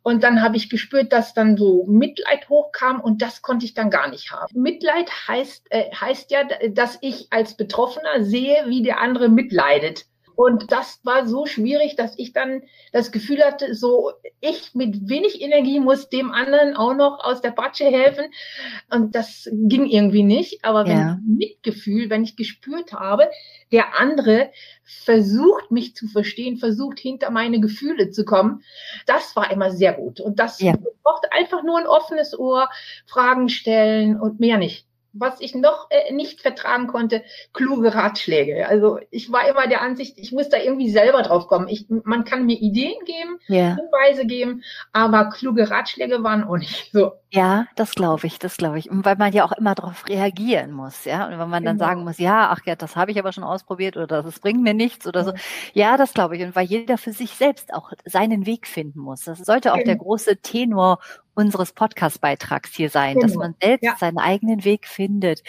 Und 0.03 0.23
dann 0.23 0.41
habe 0.41 0.57
ich 0.57 0.69
gespürt, 0.69 1.11
dass 1.11 1.33
dann 1.33 1.57
so 1.57 1.85
Mitleid 1.87 2.47
hochkam 2.49 3.01
und 3.01 3.21
das 3.21 3.41
konnte 3.41 3.65
ich 3.65 3.73
dann 3.73 3.89
gar 3.89 4.09
nicht 4.09 4.31
haben. 4.31 4.61
Mitleid 4.61 5.09
heißt, 5.27 5.67
äh, 5.69 5.91
heißt 5.91 6.31
ja, 6.31 6.43
dass 6.69 6.97
ich 7.01 7.27
als 7.31 7.55
Betroffener 7.55 8.23
sehe, 8.23 8.65
wie 8.67 8.83
der 8.83 9.01
andere 9.01 9.29
mitleidet. 9.29 10.05
Und 10.35 10.71
das 10.71 10.99
war 11.03 11.27
so 11.27 11.45
schwierig, 11.45 11.95
dass 11.95 12.17
ich 12.17 12.33
dann 12.33 12.63
das 12.91 13.11
Gefühl 13.11 13.43
hatte, 13.43 13.73
so 13.73 14.11
ich 14.41 14.73
mit 14.73 15.09
wenig 15.09 15.41
Energie 15.41 15.79
muss 15.79 16.09
dem 16.09 16.31
anderen 16.31 16.75
auch 16.75 16.93
noch 16.93 17.23
aus 17.23 17.41
der 17.41 17.51
Patsche 17.51 17.85
helfen. 17.85 18.25
Und 18.91 19.15
das 19.15 19.49
ging 19.51 19.85
irgendwie 19.85 20.23
nicht. 20.23 20.63
Aber 20.63 20.85
wenn 20.85 20.97
ja. 20.97 21.19
Mitgefühl, 21.25 22.09
wenn 22.09 22.23
ich 22.23 22.35
gespürt 22.35 22.93
habe, 22.93 23.29
der 23.71 23.99
andere 23.99 24.51
versucht 24.83 25.71
mich 25.71 25.95
zu 25.95 26.07
verstehen, 26.07 26.57
versucht 26.57 26.99
hinter 26.99 27.31
meine 27.31 27.59
Gefühle 27.59 28.11
zu 28.11 28.25
kommen, 28.25 28.63
das 29.05 29.35
war 29.35 29.51
immer 29.51 29.71
sehr 29.71 29.93
gut. 29.93 30.19
Und 30.19 30.39
das 30.39 30.59
ja. 30.59 30.73
braucht 31.03 31.31
einfach 31.31 31.63
nur 31.63 31.79
ein 31.79 31.87
offenes 31.87 32.37
Ohr, 32.37 32.69
Fragen 33.05 33.49
stellen 33.49 34.19
und 34.19 34.39
mehr 34.39 34.57
nicht. 34.57 34.87
Was 35.17 35.39
ich 35.39 35.55
noch 35.55 35.87
äh, 35.89 36.13
nicht 36.13 36.41
vertragen 36.41 36.87
konnte, 36.87 37.23
kluge 37.53 37.95
Ratschläge. 37.95 38.67
Also 38.67 38.99
ich 39.11 39.31
war 39.31 39.47
immer 39.47 39.67
der 39.67 39.81
Ansicht, 39.81 40.19
ich 40.19 40.31
muss 40.31 40.49
da 40.49 40.57
irgendwie 40.57 40.89
selber 40.89 41.21
drauf 41.21 41.47
kommen. 41.47 41.67
Ich, 41.67 41.87
man 41.89 42.25
kann 42.25 42.45
mir 42.45 42.57
Ideen 42.57 43.03
geben, 43.05 43.39
yeah. 43.49 43.75
Hinweise 43.75 44.25
geben, 44.25 44.61
aber 44.91 45.29
kluge 45.29 45.69
Ratschläge 45.69 46.23
waren 46.23 46.43
auch 46.43 46.57
nicht 46.57 46.91
so. 46.91 47.13
Ja, 47.31 47.67
das 47.75 47.95
glaube 47.95 48.27
ich, 48.27 48.39
das 48.39 48.57
glaube 48.57 48.79
ich. 48.79 48.89
Und 48.89 49.03
weil 49.03 49.17
man 49.17 49.33
ja 49.33 49.43
auch 49.43 49.51
immer 49.51 49.75
darauf 49.75 50.07
reagieren 50.07 50.71
muss, 50.71 51.05
ja. 51.05 51.25
Und 51.25 51.31
wenn 51.37 51.49
man 51.49 51.63
dann 51.65 51.77
genau. 51.77 51.89
sagen 51.89 52.03
muss, 52.03 52.17
ja, 52.17 52.49
ach 52.49 52.61
ja, 52.65 52.75
das 52.75 52.95
habe 52.95 53.11
ich 53.11 53.19
aber 53.19 53.33
schon 53.33 53.43
ausprobiert 53.43 53.97
oder 53.97 54.23
das 54.23 54.39
bringt 54.39 54.61
mir 54.61 54.73
nichts 54.73 55.05
oder 55.05 55.23
so. 55.23 55.33
Ja, 55.73 55.97
das 55.97 56.13
glaube 56.13 56.37
ich. 56.37 56.43
Und 56.43 56.55
weil 56.55 56.65
jeder 56.65 56.97
für 56.97 57.11
sich 57.11 57.31
selbst 57.31 57.73
auch 57.73 57.91
seinen 58.05 58.45
Weg 58.45 58.67
finden 58.67 58.99
muss. 58.99 59.25
Das 59.25 59.39
sollte 59.39 59.71
auch 59.71 59.77
genau. 59.77 59.85
der 59.85 59.95
große 59.97 60.37
Tenor 60.37 60.99
unseres 61.35 61.73
Podcast-Beitrags 61.73 62.73
hier 62.73 62.89
sein, 62.89 63.15
genau. 63.15 63.27
dass 63.27 63.35
man 63.35 63.55
selbst 63.61 63.83
ja. 63.83 63.95
seinen 63.99 64.17
eigenen 64.17 64.63
Weg 64.63 64.87
findet. 64.87 65.43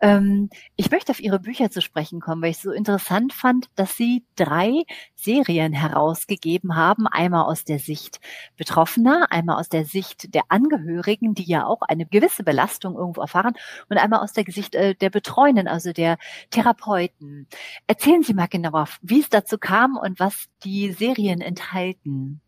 Ähm, 0.00 0.50
ich 0.76 0.90
möchte 0.90 1.12
auf 1.12 1.20
Ihre 1.20 1.38
Bücher 1.38 1.70
zu 1.70 1.80
sprechen 1.80 2.20
kommen, 2.20 2.42
weil 2.42 2.50
ich 2.50 2.58
so 2.58 2.70
interessant 2.70 3.32
fand, 3.32 3.68
dass 3.76 3.96
Sie 3.96 4.24
drei 4.36 4.82
Serien 5.14 5.72
herausgegeben 5.72 6.76
haben. 6.76 7.06
Einmal 7.06 7.44
aus 7.44 7.64
der 7.64 7.78
Sicht 7.78 8.20
Betroffener, 8.56 9.28
einmal 9.30 9.58
aus 9.58 9.68
der 9.68 9.84
Sicht 9.84 10.34
der 10.34 10.42
Angehörigen, 10.48 11.34
die 11.34 11.44
ja 11.44 11.66
auch 11.66 11.82
eine 11.82 12.06
gewisse 12.06 12.42
Belastung 12.42 12.96
irgendwo 12.96 13.20
erfahren, 13.20 13.54
und 13.88 13.96
einmal 13.96 14.20
aus 14.20 14.32
der 14.32 14.44
Sicht 14.48 14.74
äh, 14.74 14.94
der 14.94 15.10
Betreuenden, 15.10 15.68
also 15.68 15.92
der 15.92 16.18
Therapeuten. 16.50 17.46
Erzählen 17.86 18.22
Sie 18.22 18.34
mal 18.34 18.48
genauer, 18.48 18.88
wie 19.02 19.20
es 19.20 19.28
dazu 19.28 19.58
kam 19.58 19.96
und 19.96 20.20
was 20.20 20.48
die 20.64 20.92
Serien 20.92 21.40
enthalten. 21.40 22.40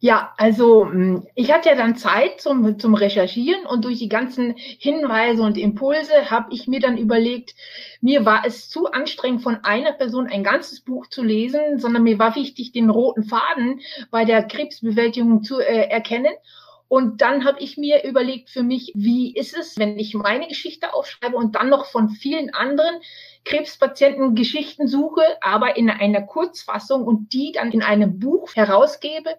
Ja, 0.00 0.34
also 0.36 0.84
hm, 0.84 1.26
ich 1.34 1.50
hatte 1.50 1.70
ja 1.70 1.76
dann 1.76 1.96
Zeit 1.96 2.40
zum, 2.40 2.78
zum 2.78 2.94
Recherchieren 2.94 3.64
und 3.64 3.86
durch 3.86 3.98
die 3.98 4.10
ganzen 4.10 4.54
Hinweise 4.56 5.42
und 5.42 5.56
Impulse 5.56 6.30
habe 6.30 6.52
ich 6.52 6.68
mir 6.68 6.80
dann 6.80 6.98
überlegt, 6.98 7.54
mir 8.02 8.26
war 8.26 8.44
es 8.44 8.68
zu 8.68 8.90
anstrengend, 8.92 9.42
von 9.42 9.64
einer 9.64 9.92
Person 9.92 10.26
ein 10.26 10.44
ganzes 10.44 10.82
Buch 10.82 11.06
zu 11.06 11.22
lesen, 11.22 11.78
sondern 11.78 12.02
mir 12.02 12.18
war 12.18 12.36
wichtig, 12.36 12.72
den 12.72 12.90
roten 12.90 13.24
Faden 13.24 13.80
bei 14.10 14.26
der 14.26 14.42
Krebsbewältigung 14.42 15.42
zu 15.42 15.58
äh, 15.58 15.88
erkennen. 15.88 16.34
Und 16.86 17.22
dann 17.22 17.46
habe 17.46 17.60
ich 17.60 17.78
mir 17.78 18.04
überlegt 18.04 18.50
für 18.50 18.62
mich, 18.62 18.92
wie 18.94 19.34
ist 19.34 19.56
es, 19.56 19.78
wenn 19.78 19.98
ich 19.98 20.12
meine 20.12 20.48
Geschichte 20.48 20.92
aufschreibe 20.92 21.34
und 21.34 21.54
dann 21.54 21.70
noch 21.70 21.86
von 21.86 22.10
vielen 22.10 22.52
anderen 22.52 23.00
Krebspatienten 23.44 24.34
Geschichten 24.34 24.86
suche, 24.86 25.22
aber 25.40 25.76
in 25.78 25.88
einer 25.88 26.22
Kurzfassung 26.22 27.04
und 27.04 27.32
die 27.32 27.52
dann 27.52 27.72
in 27.72 27.82
einem 27.82 28.18
Buch 28.18 28.54
herausgebe 28.54 29.30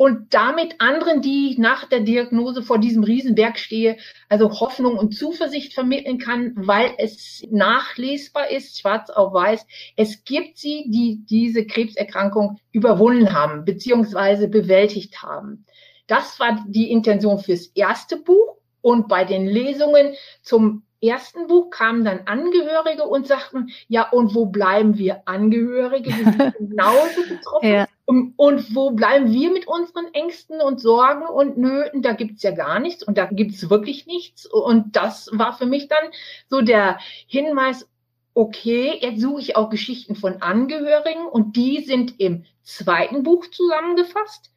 und 0.00 0.32
damit 0.32 0.76
anderen, 0.78 1.20
die 1.20 1.56
nach 1.58 1.84
der 1.84 2.00
Diagnose 2.00 2.62
vor 2.62 2.78
diesem 2.78 3.04
Riesenberg 3.04 3.58
stehe, 3.58 3.98
also 4.30 4.58
Hoffnung 4.58 4.96
und 4.96 5.14
Zuversicht 5.14 5.74
vermitteln 5.74 6.16
kann, 6.16 6.54
weil 6.56 6.94
es 6.96 7.42
nachlesbar 7.50 8.50
ist, 8.50 8.80
schwarz 8.80 9.10
auf 9.10 9.34
weiß. 9.34 9.66
Es 9.96 10.24
gibt 10.24 10.56
sie, 10.56 10.86
die 10.88 11.20
diese 11.28 11.66
Krebserkrankung 11.66 12.58
überwunden 12.72 13.34
haben, 13.34 13.66
beziehungsweise 13.66 14.48
bewältigt 14.48 15.22
haben. 15.22 15.66
Das 16.06 16.40
war 16.40 16.64
die 16.66 16.90
Intention 16.90 17.38
fürs 17.38 17.66
erste 17.66 18.16
Buch. 18.16 18.56
Und 18.80 19.06
bei 19.06 19.26
den 19.26 19.46
Lesungen 19.46 20.14
zum 20.40 20.82
ersten 21.02 21.46
Buch 21.46 21.68
kamen 21.68 22.06
dann 22.06 22.20
Angehörige 22.24 23.04
und 23.04 23.26
sagten, 23.26 23.68
ja, 23.88 24.08
und 24.08 24.34
wo 24.34 24.46
bleiben 24.46 24.96
wir 24.96 25.20
Angehörige? 25.26 26.08
Wir 26.08 26.24
sind 26.24 26.54
genauso 26.70 27.20
betroffen. 27.28 27.70
Ja. 27.70 27.86
Und, 28.36 28.74
wo 28.74 28.90
bleiben 28.90 29.30
wir 29.30 29.52
mit 29.52 29.68
unseren 29.68 30.12
Ängsten 30.12 30.60
und 30.60 30.80
Sorgen 30.80 31.26
und 31.26 31.58
Nöten? 31.58 32.02
Da 32.02 32.12
gibt's 32.12 32.42
ja 32.42 32.50
gar 32.50 32.80
nichts 32.80 33.04
und 33.04 33.16
da 33.16 33.26
gibt's 33.26 33.70
wirklich 33.70 34.06
nichts. 34.06 34.46
Und 34.46 34.96
das 34.96 35.30
war 35.32 35.52
für 35.56 35.66
mich 35.66 35.86
dann 35.86 36.10
so 36.48 36.60
der 36.60 36.98
Hinweis, 37.28 37.88
okay, 38.34 38.98
jetzt 39.00 39.20
suche 39.20 39.40
ich 39.42 39.56
auch 39.56 39.70
Geschichten 39.70 40.16
von 40.16 40.42
Angehörigen 40.42 41.24
und 41.24 41.54
die 41.54 41.84
sind 41.84 42.18
im 42.18 42.46
zweiten 42.64 43.22
Buch 43.22 43.46
zusammengefasst. 43.46 44.50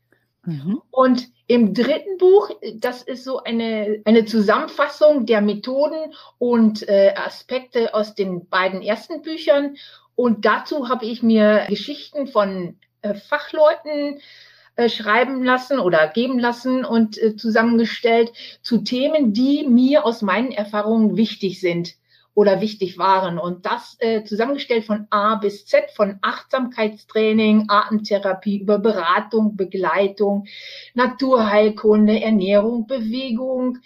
Mhm. 0.45 0.81
Und 0.89 1.29
im 1.45 1.75
dritten 1.75 2.17
Buch, 2.17 2.49
das 2.77 3.03
ist 3.03 3.23
so 3.23 3.43
eine, 3.43 4.01
eine 4.05 4.25
Zusammenfassung 4.25 5.27
der 5.27 5.41
Methoden 5.41 6.15
und 6.39 6.89
äh, 6.89 7.13
Aspekte 7.15 7.93
aus 7.93 8.15
den 8.15 8.47
beiden 8.47 8.81
ersten 8.81 9.21
Büchern. 9.21 9.75
Und 10.15 10.43
dazu 10.43 10.89
habe 10.89 11.05
ich 11.05 11.21
mir 11.21 11.67
Geschichten 11.69 12.25
von 12.25 12.79
äh, 13.03 13.13
Fachleuten 13.13 14.19
äh, 14.75 14.89
schreiben 14.89 15.43
lassen 15.43 15.79
oder 15.79 16.07
geben 16.07 16.39
lassen 16.39 16.83
und 16.83 17.17
äh, 17.21 17.35
zusammengestellt 17.35 18.31
zu 18.63 18.79
Themen, 18.79 19.31
die 19.31 19.67
mir 19.67 20.03
aus 20.03 20.23
meinen 20.23 20.51
Erfahrungen 20.51 21.15
wichtig 21.15 21.61
sind 21.61 21.95
oder 22.33 22.59
wichtig 22.59 22.97
waren. 22.97 23.37
Und 23.37 23.67
das 23.67 23.95
äh, 23.99 24.23
zusammengestellt 24.23 24.85
von 24.85 25.05
A 25.11 25.35
bis 25.35 25.67
Z, 25.67 25.91
von 25.91 26.17
Achtsamkeitstraining, 26.23 27.65
Atemtherapie 27.67 28.61
über 28.61 28.79
Beratung, 28.79 29.55
Begleitung, 29.55 30.47
Naturheilkunde, 30.95 32.19
Ernährung, 32.19 32.87
Bewegung 32.87 33.77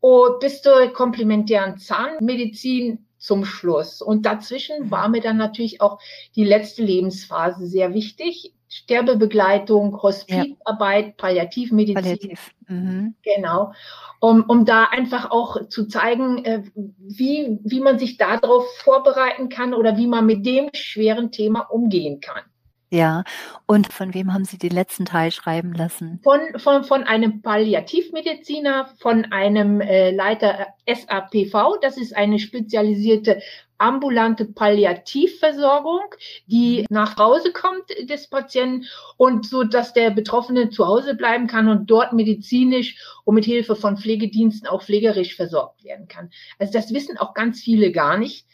und 0.00 0.40
bis 0.40 0.62
zur 0.62 0.92
komplementären 0.92 1.78
Zahnmedizin 1.78 3.06
zum 3.20 3.44
Schluss. 3.44 4.02
Und 4.02 4.26
dazwischen 4.26 4.90
war 4.90 5.08
mir 5.08 5.20
dann 5.20 5.36
natürlich 5.36 5.80
auch 5.80 6.00
die 6.34 6.44
letzte 6.44 6.82
Lebensphase 6.82 7.66
sehr 7.66 7.94
wichtig. 7.94 8.54
Sterbebegleitung, 8.68 10.00
Hospizarbeit, 10.00 11.06
ja. 11.06 11.12
Palliativmedizin. 11.16 11.94
Palliativ. 11.94 12.50
Mhm. 12.68 13.14
Genau. 13.22 13.72
Um, 14.20 14.44
um 14.44 14.64
da 14.64 14.84
einfach 14.84 15.30
auch 15.30 15.68
zu 15.68 15.86
zeigen, 15.86 16.44
äh, 16.44 16.62
wie, 16.74 17.58
wie 17.62 17.80
man 17.80 17.98
sich 17.98 18.16
darauf 18.16 18.64
vorbereiten 18.78 19.48
kann 19.48 19.74
oder 19.74 19.96
wie 19.96 20.06
man 20.06 20.24
mit 20.24 20.46
dem 20.46 20.70
schweren 20.72 21.32
Thema 21.32 21.60
umgehen 21.60 22.20
kann. 22.20 22.42
Ja, 22.92 23.22
und 23.66 23.92
von 23.92 24.14
wem 24.14 24.34
haben 24.34 24.44
Sie 24.44 24.58
den 24.58 24.72
letzten 24.72 25.04
Teil 25.04 25.30
schreiben 25.30 25.72
lassen? 25.72 26.18
Von, 26.24 26.40
von, 26.56 26.82
von 26.82 27.04
einem 27.04 27.40
Palliativmediziner, 27.40 28.90
von 28.98 29.26
einem 29.26 29.80
äh, 29.80 30.10
Leiter 30.10 30.66
SAPV, 30.88 31.78
das 31.80 31.96
ist 31.96 32.16
eine 32.16 32.40
spezialisierte 32.40 33.40
ambulante 33.78 34.44
Palliativversorgung, 34.44 36.02
die 36.46 36.84
nach 36.90 37.16
Hause 37.16 37.52
kommt 37.52 37.84
des 38.10 38.28
Patienten 38.28 38.86
und 39.16 39.46
so, 39.46 39.62
dass 39.62 39.94
der 39.94 40.10
Betroffene 40.10 40.68
zu 40.68 40.86
Hause 40.86 41.14
bleiben 41.14 41.46
kann 41.46 41.68
und 41.68 41.86
dort 41.86 42.12
medizinisch 42.12 42.96
und 43.24 43.36
mit 43.36 43.44
Hilfe 43.44 43.76
von 43.76 43.96
Pflegediensten 43.96 44.68
auch 44.68 44.82
pflegerisch 44.82 45.34
versorgt 45.34 45.82
werden 45.84 46.08
kann. 46.08 46.30
Also 46.58 46.72
das 46.72 46.92
wissen 46.92 47.16
auch 47.16 47.34
ganz 47.34 47.62
viele 47.62 47.90
gar 47.92 48.18
nicht. 48.18 48.46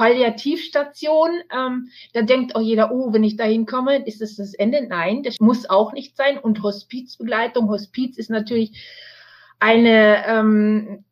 Palliativstation, 0.00 1.42
ähm, 1.54 1.90
da 2.14 2.22
denkt 2.22 2.56
auch 2.56 2.62
jeder, 2.62 2.90
oh, 2.90 3.12
wenn 3.12 3.22
ich 3.22 3.36
da 3.36 3.44
hinkomme, 3.44 4.06
ist 4.06 4.22
das 4.22 4.36
das 4.36 4.54
Ende? 4.54 4.86
Nein, 4.88 5.22
das 5.22 5.40
muss 5.40 5.68
auch 5.68 5.92
nicht 5.92 6.16
sein. 6.16 6.38
Und 6.38 6.62
Hospizbegleitung, 6.62 7.68
Hospiz 7.68 8.16
ist 8.16 8.30
natürlich 8.30 8.72
eine 9.58 10.26
ähm, 10.26 11.04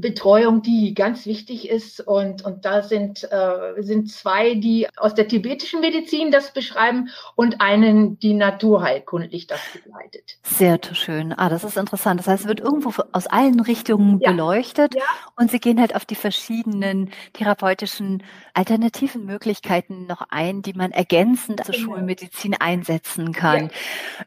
Betreuung, 0.00 0.62
die 0.62 0.94
ganz 0.94 1.26
wichtig 1.26 1.68
ist. 1.68 2.00
Und, 2.00 2.44
und 2.44 2.64
da 2.64 2.82
sind, 2.82 3.24
äh, 3.30 3.82
sind 3.82 4.10
zwei, 4.10 4.54
die 4.54 4.88
aus 4.96 5.14
der 5.14 5.28
tibetischen 5.28 5.80
Medizin 5.80 6.30
das 6.30 6.52
beschreiben 6.52 7.08
und 7.36 7.60
einen, 7.60 8.18
die 8.18 8.34
naturheilkundlich 8.34 9.46
das 9.46 9.60
begleitet. 9.72 10.38
Sehr 10.42 10.78
schön. 10.92 11.32
Ah, 11.32 11.48
das 11.48 11.64
ist 11.64 11.76
interessant. 11.76 12.20
Das 12.20 12.26
heißt, 12.26 12.42
es 12.42 12.48
wird 12.48 12.60
irgendwo 12.60 12.92
aus 13.12 13.26
allen 13.26 13.60
Richtungen 13.60 14.20
ja. 14.20 14.30
beleuchtet 14.30 14.94
ja. 14.94 15.02
und 15.36 15.50
Sie 15.50 15.60
gehen 15.60 15.80
halt 15.80 15.94
auf 15.94 16.04
die 16.04 16.14
verschiedenen 16.14 17.10
therapeutischen 17.32 18.22
alternativen 18.54 19.24
Möglichkeiten 19.24 20.06
noch 20.06 20.22
ein, 20.30 20.62
die 20.62 20.72
man 20.72 20.92
ergänzend 20.92 21.64
zur 21.64 21.74
genau. 21.74 21.94
Schulmedizin 21.94 22.54
einsetzen 22.54 23.32
kann. 23.32 23.70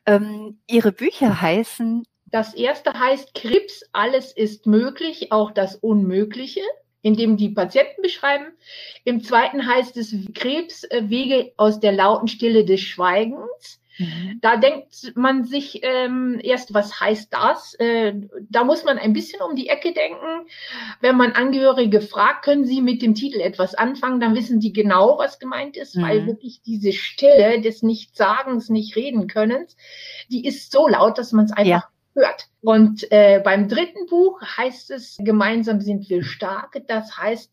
Ja. 0.08 0.16
Ähm, 0.16 0.60
Ihre 0.68 0.92
Bücher 0.92 1.42
heißen 1.42 2.04
das 2.32 2.54
erste 2.54 2.94
heißt 2.94 3.34
Krebs, 3.34 3.84
alles 3.92 4.32
ist 4.32 4.66
möglich, 4.66 5.32
auch 5.32 5.52
das 5.52 5.76
Unmögliche, 5.76 6.62
indem 7.02 7.36
die 7.36 7.50
Patienten 7.50 8.02
beschreiben. 8.02 8.46
Im 9.04 9.24
zweiten 9.24 9.68
heißt 9.68 9.98
es 9.98 10.16
Krebs, 10.34 10.84
äh, 10.86 11.10
Wege 11.10 11.52
aus 11.58 11.80
der 11.80 11.92
lauten 11.92 12.28
Stille 12.28 12.64
des 12.64 12.80
Schweigens. 12.80 13.82
Mhm. 13.98 14.40
Da 14.42 14.56
denkt 14.56 15.12
man 15.16 15.44
sich 15.44 15.82
ähm, 15.84 16.40
erst, 16.42 16.74
was 16.74 17.02
heißt 17.02 17.34
das? 17.34 17.74
Äh, 17.76 18.14
da 18.50 18.64
muss 18.64 18.86
man 18.86 18.98
ein 18.98 19.12
bisschen 19.12 19.42
um 19.42 19.56
die 19.56 19.68
Ecke 19.68 19.94
denken. 19.94 20.48
Wenn 21.02 21.18
man 21.18 21.34
Angehörige 21.34 22.00
fragt, 22.00 22.46
können 22.46 22.64
sie 22.64 22.82
mit 22.82 23.02
dem 23.02 23.14
Titel 23.14 23.42
etwas 23.42 23.76
anfangen, 23.76 24.22
dann 24.22 24.36
wissen 24.36 24.62
die 24.62 24.72
genau, 24.72 25.18
was 25.18 25.40
gemeint 25.40 25.76
ist, 25.76 25.98
mhm. 25.98 26.04
weil 26.04 26.28
wirklich 26.28 26.62
diese 26.62 26.94
Stille 26.94 27.60
des 27.60 27.84
Nichtsagens, 27.84 28.70
nicht 28.70 28.96
reden 28.96 29.28
Könnens, 29.28 29.76
die 30.30 30.46
ist 30.46 30.72
so 30.72 30.88
laut, 30.88 31.18
dass 31.18 31.34
man 31.34 31.46
es 31.46 31.52
einfach 31.52 31.66
ja 31.66 31.84
hört. 32.14 32.48
Und 32.62 33.12
äh, 33.12 33.42
beim 33.44 33.68
dritten 33.68 34.06
Buch 34.08 34.42
heißt 34.42 34.92
es, 34.92 35.18
gemeinsam 35.20 35.82
sind 35.82 36.10
wir 36.10 36.24
stark. 36.24 36.82
Das 36.88 37.18
heißt, 37.18 37.52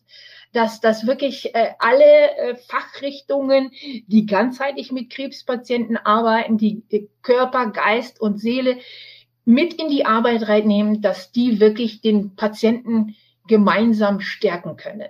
dass 0.53 0.81
das 0.81 1.07
wirklich 1.07 1.55
äh, 1.55 1.73
alle 1.79 2.37
äh, 2.37 2.57
Fachrichtungen, 2.57 3.71
die 4.07 4.27
ganzheitlich 4.27 4.93
mit 4.93 5.11
Krebspatienten 5.11 5.97
arbeiten, 5.97 6.59
die 6.59 6.83
äh, 6.91 7.07
Körper, 7.23 7.71
Geist 7.71 8.21
und 8.21 8.39
Seele 8.39 8.79
mit 9.45 9.75
in 9.75 9.89
die 9.89 10.05
Arbeit 10.05 10.49
reinnehmen, 10.49 11.01
dass 11.01 11.33
die 11.33 11.61
wirklich 11.61 12.01
den 12.01 12.37
Patienten 12.37 13.17
gemeinsam 13.47 14.21
stärken 14.21 14.77
können. 14.77 15.09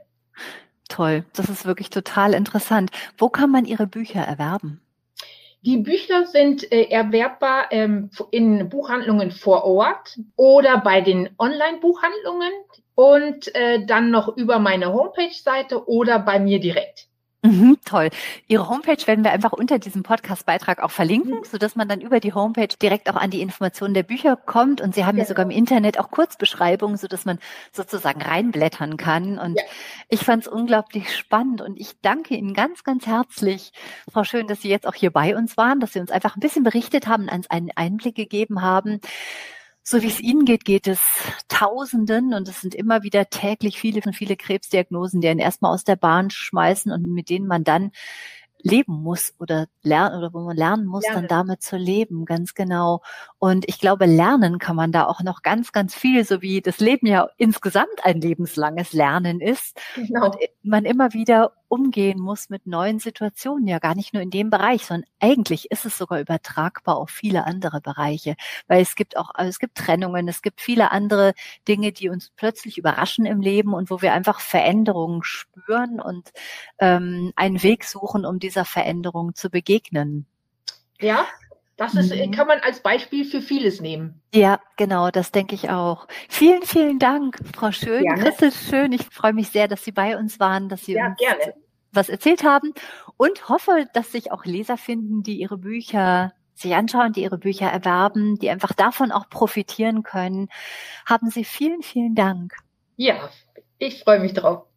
Toll, 0.88 1.25
das 1.35 1.49
ist 1.49 1.67
wirklich 1.67 1.90
total 1.90 2.35
interessant. 2.35 2.90
Wo 3.17 3.28
kann 3.28 3.50
man 3.50 3.64
Ihre 3.64 3.87
Bücher 3.87 4.21
erwerben? 4.21 4.81
Die 5.62 5.79
Bücher 5.79 6.25
sind 6.27 6.71
äh, 6.71 6.85
erwerbbar 6.85 7.73
ähm, 7.73 8.11
in 8.31 8.69
Buchhandlungen 8.69 9.33
vor 9.33 9.65
Ort 9.65 10.19
oder 10.37 10.79
bei 10.79 11.00
den 11.00 11.31
Online-Buchhandlungen 11.37 12.53
und 12.95 13.55
äh, 13.55 13.85
dann 13.85 14.11
noch 14.11 14.37
über 14.37 14.61
meine 14.61 14.93
Homepage-Seite 14.93 15.88
oder 15.88 16.21
bei 16.21 16.38
mir 16.38 16.61
direkt. 16.61 17.08
Mhm, 17.42 17.78
toll. 17.85 18.11
Ihre 18.49 18.68
Homepage 18.68 19.07
werden 19.07 19.23
wir 19.23 19.30
einfach 19.30 19.52
unter 19.52 19.78
diesem 19.78 20.02
Podcast-Beitrag 20.02 20.83
auch 20.83 20.90
verlinken, 20.90 21.38
mhm. 21.38 21.45
sodass 21.45 21.76
man 21.76 21.88
dann 21.88 22.00
über 22.00 22.18
die 22.18 22.33
Homepage 22.33 22.75
direkt 22.83 23.09
auch 23.09 23.14
an 23.14 23.30
die 23.30 23.40
Informationen 23.40 23.95
der 23.95 24.02
Bücher 24.02 24.35
kommt. 24.37 24.80
Und 24.80 24.95
Sie 24.95 25.04
haben 25.04 25.16
ja, 25.18 25.23
ja 25.23 25.28
sogar 25.28 25.45
im 25.45 25.52
Internet 25.52 26.00
auch 26.00 26.11
Kurzbeschreibungen, 26.11 26.97
sodass 26.97 27.25
man 27.25 27.38
sozusagen 27.73 28.21
reinblättern 28.21 28.97
kann. 28.97 29.38
Und 29.38 29.57
ja. 29.57 29.62
ich 30.09 30.25
fand 30.25 30.42
es 30.42 30.49
unglaublich 30.49 31.16
spannend. 31.16 31.61
Und 31.61 31.78
ich 31.78 32.00
danke 32.02 32.35
Ihnen 32.35 32.54
ganz, 32.54 32.83
ganz 32.83 33.07
herzlich, 33.07 33.73
Frau 34.12 34.25
Schön, 34.25 34.49
dass 34.49 34.62
Sie 34.62 34.68
jetzt 34.68 34.87
auch 34.87 34.95
hier 34.95 35.12
bei 35.12 35.37
uns 35.37 35.57
waren, 35.57 35.78
dass 35.78 35.92
Sie 35.92 36.00
uns 36.00 36.11
einfach 36.11 36.37
ein 36.37 36.40
bisschen 36.40 36.64
berichtet 36.64 37.07
haben, 37.07 37.28
uns 37.28 37.49
einen 37.49 37.71
Einblick 37.76 38.16
gegeben 38.16 38.62
haben 38.62 39.00
so 39.88 40.02
wie 40.02 40.09
es 40.09 40.21
Ihnen 40.21 40.45
geht, 40.45 40.66
geht 40.66 40.87
es 40.87 41.00
Tausenden 41.49 42.35
und 42.35 42.47
es 42.47 42.61
sind 42.61 42.75
immer 42.75 43.02
wieder 43.02 43.30
täglich 43.30 43.78
viele 43.80 44.02
und 44.04 44.14
viele 44.14 44.37
Krebsdiagnosen, 44.37 45.23
die 45.23 45.28
einen 45.28 45.40
erstmal 45.40 45.73
aus 45.73 45.83
der 45.83 45.97
Bahn 45.97 46.28
schmeißen 46.28 46.92
und 46.92 47.07
mit 47.07 47.30
denen 47.30 47.47
man 47.47 47.64
dann 47.64 47.92
leben 48.61 49.02
muss 49.02 49.33
oder 49.38 49.66
lernen 49.83 50.18
oder 50.18 50.35
wo 50.35 50.40
man 50.40 50.57
lernen 50.57 50.85
muss, 50.85 51.04
lernen. 51.04 51.23
dann 51.23 51.28
damit 51.28 51.62
zu 51.62 51.76
leben, 51.76 52.26
ganz 52.26 52.54
genau. 52.54 53.02
Und 53.38 53.66
ich 53.66 53.78
glaube, 53.78 54.04
lernen 54.04 54.59
kann 54.59 54.76
man 54.76 54.92
da 54.92 55.07
auch 55.07 55.23
noch 55.23 55.42
ganz, 55.42 55.73
ganz 55.73 55.95
viel, 55.95 56.25
so 56.25 56.42
wie 56.42 56.61
das 56.61 56.80
Leben 56.80 57.07
ja 57.07 57.28
insgesamt 57.38 58.04
ein 58.04 58.21
lebenslanges 58.21 58.92
Lernen 58.92 59.40
ist. 59.40 59.80
Genau. 59.95 60.26
Und 60.26 60.37
man 60.62 60.85
immer 60.85 61.14
wieder 61.14 61.52
umgehen 61.69 62.19
muss 62.19 62.49
mit 62.49 62.67
neuen 62.67 62.99
Situationen, 62.99 63.67
ja 63.67 63.79
gar 63.79 63.95
nicht 63.95 64.15
nur 64.15 64.23
in 64.23 64.31
dem 64.31 64.51
Bereich, 64.51 64.85
sondern 64.85 65.09
eigentlich 65.21 65.71
ist 65.71 65.85
es 65.85 65.99
sogar 65.99 66.21
übertragbar 66.21 66.97
auf 66.97 67.11
viele 67.11 67.45
andere 67.45 67.81
Bereiche, 67.81 68.37
weil 68.67 68.83
es 68.83 68.95
gibt 68.95 69.17
auch, 69.17 69.31
also 69.35 69.49
es 69.49 69.59
gibt 69.59 69.77
Trennungen, 69.77 70.29
es 70.29 70.43
gibt 70.43 70.61
viele 70.61 70.91
andere 70.91 71.35
Dinge, 71.67 71.93
die 71.93 72.09
uns 72.09 72.31
plötzlich 72.37 72.79
überraschen 72.79 73.27
im 73.27 73.41
Leben 73.41 73.75
und 73.75 73.91
wo 73.91 74.03
wir 74.03 74.13
einfach 74.13 74.41
Veränderungen 74.41 75.23
spüren 75.23 76.01
und 76.01 76.31
ähm, 76.79 77.33
einen 77.37 77.63
Weg 77.63 77.85
suchen, 77.85 78.25
um 78.25 78.39
dieser 78.39 78.65
Veränderung 78.65 79.35
zu 79.35 79.51
begegnen. 79.51 80.27
Ja, 81.01 81.27
das 81.79 81.95
ist, 81.95 82.13
mhm. 82.13 82.33
kann 82.33 82.49
man 82.49 82.59
als 82.59 82.81
Beispiel 82.81 83.25
für 83.25 83.41
vieles 83.41 83.81
nehmen. 83.81 84.21
Ja, 84.35 84.61
genau, 84.77 85.11
das 85.11 85.31
denke 85.31 85.55
ich 85.55 85.71
auch. 85.71 86.09
Vielen, 86.29 86.63
vielen 86.63 86.99
Dank, 86.99 87.39
Frau 87.55 87.71
Schön. 87.71 88.03
Gerne. 88.03 88.21
Christel 88.21 88.51
Schön, 88.51 88.93
ich 88.93 89.03
freue 89.03 89.33
mich 89.33 89.51
sehr, 89.51 89.69
dass 89.69 89.85
Sie 89.85 89.93
bei 89.93 90.19
uns 90.19 90.41
waren, 90.41 90.69
dass 90.69 90.85
Sie 90.85 90.95
ja, 90.95 91.07
uns 91.07 91.17
gerne. 91.19 91.55
was 91.93 92.09
erzählt 92.09 92.43
haben 92.43 92.75
und 93.17 93.49
hoffe, 93.49 93.87
dass 93.95 94.11
sich 94.11 94.33
auch 94.33 94.45
Leser 94.45 94.77
finden, 94.77 95.23
die 95.23 95.39
Ihre 95.41 95.57
Bücher 95.57 96.33
sich 96.55 96.75
anschauen, 96.75 97.13
die 97.13 97.23
Ihre 97.23 97.39
Bücher 97.39 97.69
erwerben, 97.69 98.35
die 98.41 98.51
einfach 98.51 98.73
davon 98.73 99.13
auch 99.13 99.29
profitieren 99.31 100.03
können. 100.03 100.49
Haben 101.07 101.31
Sie 101.31 101.45
vielen, 101.45 101.83
vielen 101.83 102.17
Dank. 102.17 102.55
Ja, 102.97 103.31
ich 103.79 104.03
freue 104.03 104.19
mich 104.19 104.33
drauf. 104.33 104.68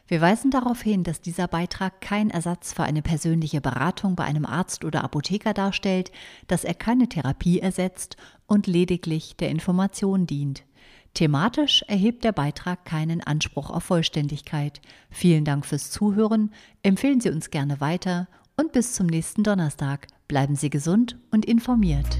Wir 0.07 0.21
weisen 0.21 0.51
darauf 0.51 0.81
hin, 0.81 1.03
dass 1.03 1.21
dieser 1.21 1.47
Beitrag 1.47 1.99
kein 1.99 2.29
Ersatz 2.29 2.73
für 2.73 2.83
eine 2.83 3.01
persönliche 3.01 3.59
Beratung 3.59 4.15
bei 4.15 4.23
einem 4.23 4.45
Arzt 4.45 4.85
oder 4.85 5.03
Apotheker 5.03 5.53
darstellt, 5.53 6.11
dass 6.47 6.63
er 6.63 6.75
keine 6.75 7.09
Therapie 7.09 7.59
ersetzt 7.59 8.15
und 8.45 8.67
lediglich 8.67 9.35
der 9.35 9.49
Information 9.49 10.27
dient. 10.27 10.63
Thematisch 11.15 11.81
erhebt 11.87 12.23
der 12.23 12.33
Beitrag 12.33 12.85
keinen 12.85 13.21
Anspruch 13.21 13.71
auf 13.71 13.83
Vollständigkeit. 13.83 14.81
Vielen 15.09 15.45
Dank 15.45 15.65
fürs 15.65 15.89
Zuhören, 15.89 16.51
empfehlen 16.83 17.21
Sie 17.21 17.29
uns 17.29 17.49
gerne 17.49 17.79
weiter 17.79 18.27
und 18.57 18.73
bis 18.73 18.93
zum 18.93 19.07
nächsten 19.07 19.41
Donnerstag. 19.41 20.07
Bleiben 20.27 20.55
Sie 20.55 20.69
gesund 20.69 21.17
und 21.31 21.45
informiert. 21.45 22.19